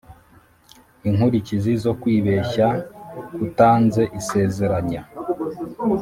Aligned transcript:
Inkurikizi 1.07 1.71
zo 1.83 1.93
kwibeshya 2.01 2.67
k 3.35 3.37
utanze 3.45 4.03
isezeranya 4.19 5.01